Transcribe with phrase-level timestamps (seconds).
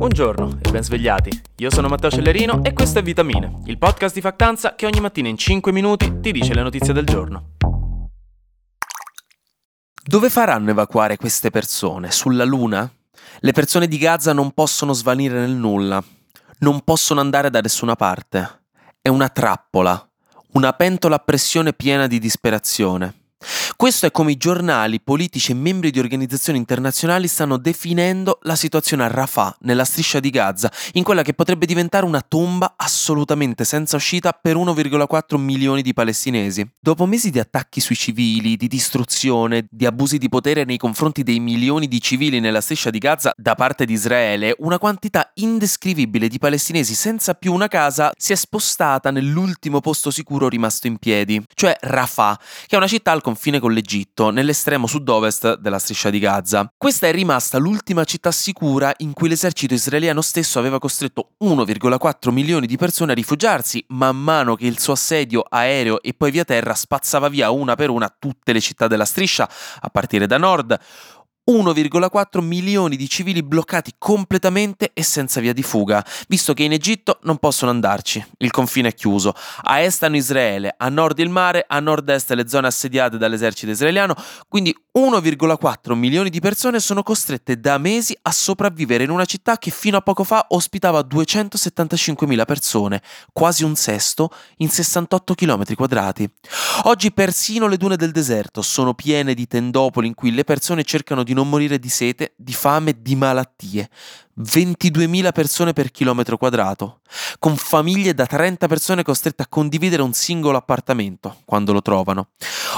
[0.00, 1.42] Buongiorno e ben svegliati.
[1.56, 5.28] Io sono Matteo Cellerino e questo è Vitamine, il podcast di Factanza che ogni mattina
[5.28, 7.56] in 5 minuti ti dice le notizie del giorno.
[10.02, 12.10] Dove faranno evacuare queste persone?
[12.12, 12.90] Sulla Luna?
[13.40, 16.02] Le persone di Gaza non possono svanire nel nulla,
[16.60, 18.62] non possono andare da nessuna parte.
[19.02, 20.10] È una trappola,
[20.52, 23.19] una pentola a pressione piena di disperazione.
[23.80, 29.04] Questo è come i giornali, politici e membri di organizzazioni internazionali stanno definendo la situazione
[29.04, 33.96] a Rafah, nella striscia di Gaza, in quella che potrebbe diventare una tomba assolutamente senza
[33.96, 36.70] uscita per 1,4 milioni di palestinesi.
[36.78, 41.40] Dopo mesi di attacchi sui civili, di distruzione, di abusi di potere nei confronti dei
[41.40, 46.38] milioni di civili nella striscia di Gaza da parte di Israele, una quantità indescrivibile di
[46.38, 51.74] palestinesi senza più una casa si è spostata nell'ultimo posto sicuro rimasto in piedi, cioè
[51.80, 56.70] Rafah, che è una città al confine con l'Egitto, nell'estremo sud-ovest della striscia di Gaza.
[56.76, 62.66] Questa è rimasta l'ultima città sicura in cui l'esercito israeliano stesso aveva costretto 1,4 milioni
[62.66, 66.74] di persone a rifugiarsi, man mano che il suo assedio aereo e poi via terra
[66.74, 69.48] spazzava via una per una tutte le città della striscia,
[69.80, 70.78] a partire da nord.
[71.48, 77.18] 1,4 milioni di civili bloccati completamente e senza via di fuga, visto che in Egitto
[77.22, 79.34] non possono andarci, il confine è chiuso.
[79.62, 84.14] A est hanno Israele, a nord il mare, a nord-est le zone assediate dall'esercito israeliano,
[84.48, 89.70] quindi 1,4 milioni di persone sono costrette da mesi a sopravvivere in una città che
[89.70, 93.00] fino a poco fa ospitava 275.000 persone,
[93.32, 96.28] quasi un sesto, in 68 km quadrati.
[96.84, 101.22] Oggi persino le dune del deserto sono piene di tendopoli in cui le persone cercano
[101.22, 103.88] di non morire di sete, di fame, di malattie.
[104.40, 107.00] 22.000 persone per chilometro quadrato,
[107.38, 112.28] con famiglie da 30 persone costrette a condividere un singolo appartamento quando lo trovano.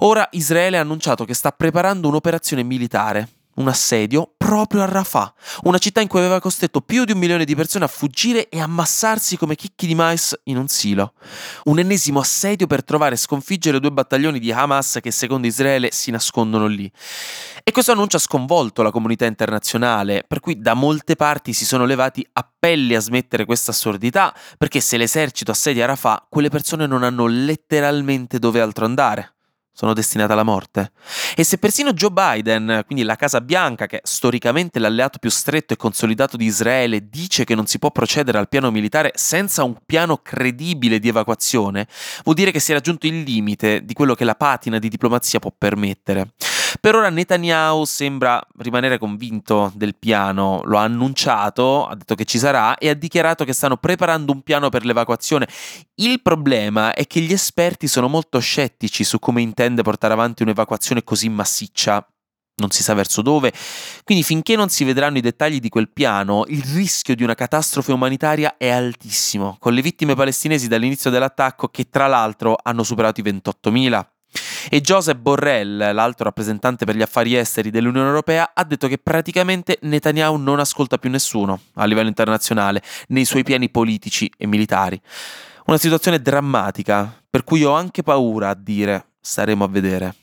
[0.00, 5.32] Ora Israele ha annunciato che sta preparando un'operazione militare un assedio proprio a Rafah,
[5.64, 8.60] una città in cui aveva costretto più di un milione di persone a fuggire e
[8.60, 11.14] ammassarsi come chicchi di mais in un silo.
[11.64, 16.10] Un ennesimo assedio per trovare e sconfiggere due battaglioni di Hamas che secondo Israele si
[16.10, 16.90] nascondono lì.
[17.62, 21.84] E questo annuncio ha sconvolto la comunità internazionale, per cui da molte parti si sono
[21.84, 27.26] levati appelli a smettere questa assurdità, perché se l'esercito assedia Rafah, quelle persone non hanno
[27.26, 29.32] letteralmente dove altro andare
[29.78, 30.90] sono destinate alla morte.
[31.36, 35.72] E se persino Joe Biden, quindi la Casa Bianca, che è storicamente l'alleato più stretto
[35.72, 39.76] e consolidato di Israele, dice che non si può procedere al piano militare senza un
[39.86, 41.86] piano credibile di evacuazione,
[42.24, 45.38] vuol dire che si è raggiunto il limite di quello che la patina di diplomazia
[45.38, 46.32] può permettere.
[46.80, 52.38] Per ora Netanyahu sembra rimanere convinto del piano, lo ha annunciato, ha detto che ci
[52.38, 55.48] sarà e ha dichiarato che stanno preparando un piano per l'evacuazione.
[55.96, 61.02] Il problema è che gli esperti sono molto scettici su come intende portare avanti un'evacuazione
[61.02, 62.06] così massiccia
[62.58, 63.52] non si sa verso dove.
[64.04, 67.92] Quindi finché non si vedranno i dettagli di quel piano, il rischio di una catastrofe
[67.92, 73.22] umanitaria è altissimo, con le vittime palestinesi dall'inizio dell'attacco che tra l'altro hanno superato i
[73.22, 74.17] 28.000.
[74.70, 79.78] E Joseph Borrell, l'altro rappresentante per gli affari esteri dell'Unione Europea, ha detto che praticamente
[79.82, 85.00] Netanyahu non ascolta più nessuno a livello internazionale nei suoi piani politici e militari.
[85.66, 90.14] Una situazione drammatica, per cui ho anche paura a dire staremo a vedere.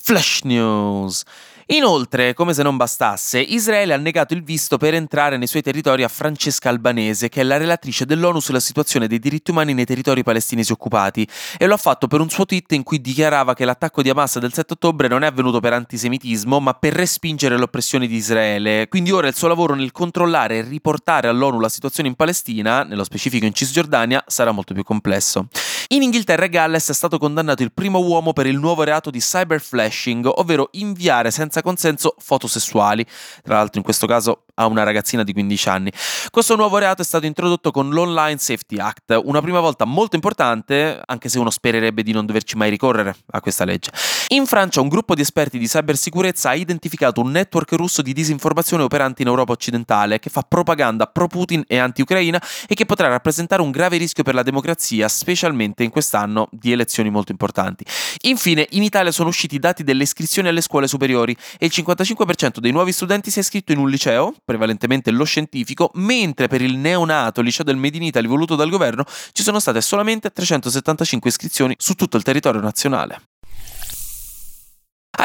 [0.00, 1.22] Flash News.
[1.70, 6.02] Inoltre, come se non bastasse, Israele ha negato il visto per entrare nei suoi territori
[6.02, 10.22] a Francesca Albanese, che è la relatrice dell'ONU sulla situazione dei diritti umani nei territori
[10.22, 14.00] palestinesi occupati, e lo ha fatto per un suo tweet in cui dichiarava che l'attacco
[14.00, 18.16] di Hamas del 7 ottobre non è avvenuto per antisemitismo, ma per respingere l'oppressione di
[18.16, 18.88] Israele.
[18.88, 23.04] Quindi ora il suo lavoro nel controllare e riportare all'ONU la situazione in Palestina, nello
[23.04, 25.48] specifico in Cisgiordania, sarà molto più complesso.
[25.90, 29.20] In Inghilterra e Galles è stato condannato il primo uomo per il nuovo reato di
[29.20, 33.06] cyberflashing, ovvero inviare senza consenso fotosessuali,
[33.42, 35.92] tra l'altro in questo caso a una ragazzina di 15 anni.
[36.28, 41.00] Questo nuovo reato è stato introdotto con l'Online Safety Act, una prima volta molto importante,
[41.06, 43.90] anche se uno spererebbe di non doverci mai ricorrere a questa legge.
[44.30, 48.82] In Francia un gruppo di esperti di cybersicurezza ha identificato un network russo di disinformazione
[48.82, 52.38] operante in Europa occidentale che fa propaganda pro-Putin e anti-Ucraina
[52.68, 57.08] e che potrà rappresentare un grave rischio per la democrazia, specialmente in quest'anno di elezioni
[57.08, 57.86] molto importanti.
[58.24, 62.58] Infine, in Italia sono usciti i dati delle iscrizioni alle scuole superiori e il 55%
[62.58, 66.76] dei nuovi studenti si è iscritto in un liceo, prevalentemente lo scientifico, mentre per il
[66.76, 71.74] neonato liceo del Made in Italy voluto dal governo ci sono state solamente 375 iscrizioni
[71.78, 73.22] su tutto il territorio nazionale.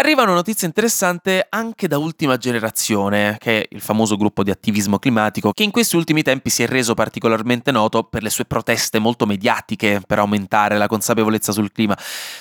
[0.04, 5.00] Arriva una notizia interessante anche da Ultima Generazione, che è il famoso gruppo di attivismo
[5.00, 9.00] climatico che in questi ultimi tempi si è reso particolarmente noto per le sue proteste
[9.00, 11.98] molto mediatiche per aumentare la consapevolezza sul clima.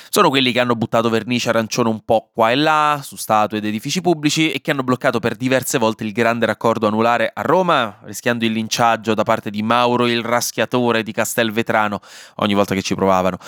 [0.08, 3.64] Sono quelli che hanno buttato vernice arancione un po' qua e là su statue ed
[3.64, 8.00] edifici pubblici e che hanno bloccato per diverse volte il grande raccordo anulare a Roma,
[8.02, 12.00] rischiando il linciaggio da parte di Mauro il raschiatore di Castelvetrano
[12.38, 13.38] ogni volta che ci provavano.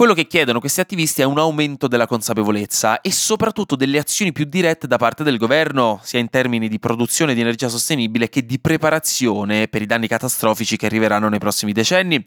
[0.00, 4.46] Quello che chiedono questi attivisti è un aumento della consapevolezza e soprattutto delle azioni più
[4.46, 8.58] dirette da parte del governo, sia in termini di produzione di energia sostenibile che di
[8.58, 12.24] preparazione per i danni catastrofici che arriveranno nei prossimi decenni.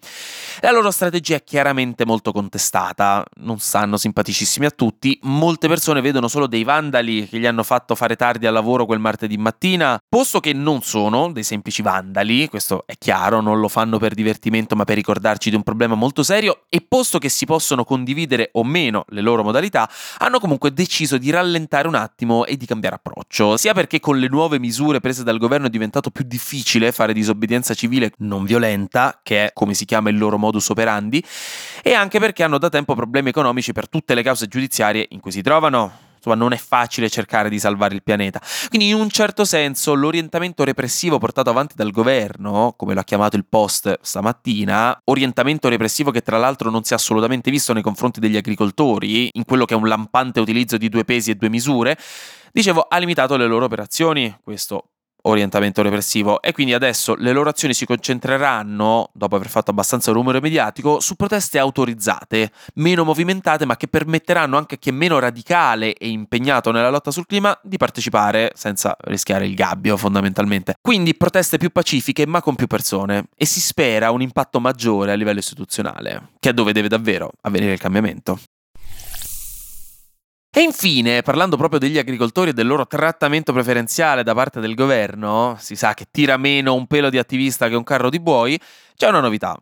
[0.60, 6.28] La loro strategia è chiaramente molto contestata, non stanno simpaticissimi a tutti, molte persone vedono
[6.28, 10.40] solo dei vandali che gli hanno fatto fare tardi al lavoro quel martedì mattina, posto
[10.40, 14.84] che non sono dei semplici vandali, questo è chiaro, non lo fanno per divertimento ma
[14.84, 18.66] per ricordarci di un problema molto serio, e posto che si possono possono condividere o
[18.66, 23.56] meno le loro modalità, hanno comunque deciso di rallentare un attimo e di cambiare approccio,
[23.56, 27.74] sia perché con le nuove misure prese dal governo è diventato più difficile fare disobbedienza
[27.74, 31.24] civile non violenta, che è come si chiama il loro modus operandi,
[31.82, 35.32] e anche perché hanno da tempo problemi economici per tutte le cause giudiziarie in cui
[35.32, 38.42] si trovano insomma non è facile cercare di salvare il pianeta.
[38.70, 43.46] Quindi in un certo senso l'orientamento repressivo portato avanti dal governo, come l'ha chiamato il
[43.48, 48.38] Post stamattina, orientamento repressivo che tra l'altro non si è assolutamente visto nei confronti degli
[48.38, 51.98] agricoltori, in quello che è un lampante utilizzo di due pesi e due misure,
[52.52, 54.93] dicevo ha limitato le loro operazioni, questo
[55.24, 60.42] orientamento repressivo e quindi adesso le loro azioni si concentreranno, dopo aver fatto abbastanza rumore
[60.42, 65.94] mediatico, su proteste autorizzate, meno movimentate ma che permetteranno anche a chi è meno radicale
[65.94, 70.76] e impegnato nella lotta sul clima di partecipare senza rischiare il gabbio fondamentalmente.
[70.82, 75.16] Quindi proteste più pacifiche ma con più persone e si spera un impatto maggiore a
[75.16, 78.40] livello istituzionale, che è dove deve davvero avvenire il cambiamento.
[80.56, 85.56] E infine, parlando proprio degli agricoltori e del loro trattamento preferenziale da parte del governo,
[85.58, 88.62] si sa che tira meno un pelo di attivista che un carro di buoi,
[88.96, 89.58] c'è una novità.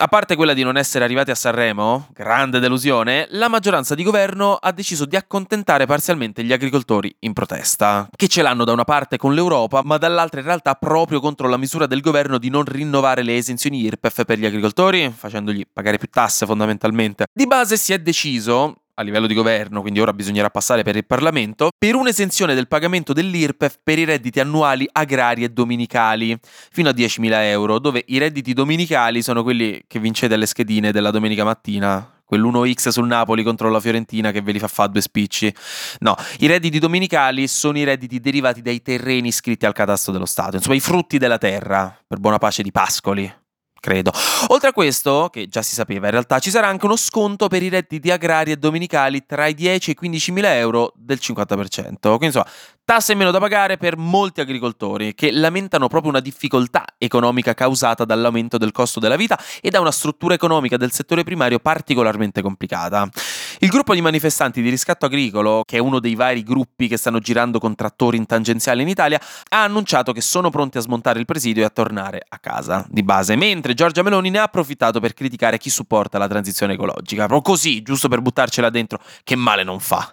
[0.00, 4.54] A parte quella di non essere arrivati a Sanremo, grande delusione, la maggioranza di governo
[4.54, 9.16] ha deciso di accontentare parzialmente gli agricoltori in protesta, che ce l'hanno da una parte
[9.16, 13.24] con l'Europa, ma dall'altra in realtà proprio contro la misura del governo di non rinnovare
[13.24, 17.26] le esenzioni IRPEF per gli agricoltori, facendogli pagare più tasse fondamentalmente.
[17.32, 21.06] Di base si è deciso, a livello di governo, quindi ora bisognerà passare per il
[21.06, 26.36] Parlamento, per un'esenzione del pagamento dell'IRPEF per i redditi annuali agrari e dominicali,
[26.70, 31.12] fino a 10.000 euro, dove i redditi dominicali sono quelli che vincete alle schedine della
[31.12, 35.54] domenica mattina, quell'1x sul Napoli contro la Fiorentina che ve li fa fare due spicci.
[36.00, 40.56] No, i redditi dominicali sono i redditi derivati dai terreni iscritti al catasto dello Stato,
[40.56, 43.32] insomma i frutti della terra, per buona pace di Pascoli
[43.80, 44.12] credo.
[44.48, 47.62] Oltre a questo, che già si sapeva in realtà, ci sarà anche uno sconto per
[47.62, 51.98] i redditi agrari e dominicali tra i 10 e i 15 mila euro del 50%.
[52.00, 52.46] Quindi insomma,
[52.84, 58.56] tasse meno da pagare per molti agricoltori che lamentano proprio una difficoltà economica causata dall'aumento
[58.56, 63.06] del costo della vita e da una struttura economica del settore primario particolarmente complicata.
[63.60, 67.18] Il gruppo di manifestanti di riscatto agricolo, che è uno dei vari gruppi che stanno
[67.18, 71.24] girando con trattori in tangenziale in Italia, ha annunciato che sono pronti a smontare il
[71.24, 75.12] presidio e a tornare a casa di base, mentre Giorgia Meloni ne ha approfittato per
[75.12, 77.26] criticare chi supporta la transizione ecologica.
[77.26, 80.12] Proprio così, giusto per buttarcela dentro, che male non fa.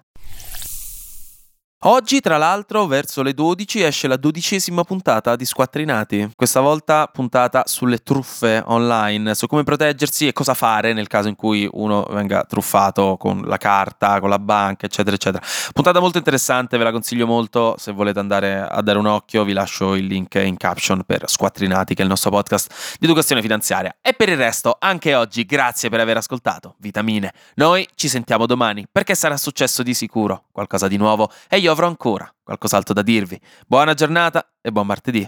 [1.79, 6.31] Oggi, tra l'altro, verso le 12 esce la dodicesima puntata di Squattrinati.
[6.33, 11.35] Questa volta puntata sulle truffe online, su come proteggersi e cosa fare nel caso in
[11.35, 15.45] cui uno venga truffato con la carta, con la banca, eccetera, eccetera.
[15.73, 17.75] Puntata molto interessante, ve la consiglio molto.
[17.77, 21.93] Se volete andare a dare un occhio, vi lascio il link in caption per Squattrinati,
[21.93, 23.97] che è il nostro podcast di educazione finanziaria.
[24.01, 26.75] E per il resto, anche oggi, grazie per aver ascoltato.
[26.79, 27.31] Vitamine.
[27.55, 31.87] Noi ci sentiamo domani, perché sarà successo di sicuro qualcosa di nuovo e io avrò
[31.87, 33.39] ancora qualcos'altro da dirvi.
[33.67, 35.25] Buona giornata e buon martedì.